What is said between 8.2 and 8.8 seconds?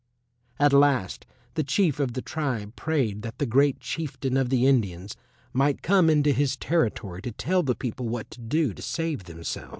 to do